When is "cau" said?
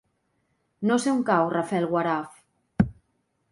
1.27-1.51